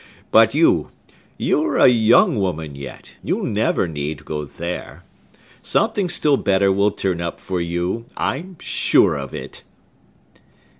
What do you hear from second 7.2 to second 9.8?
up for you. I'm sure of it!"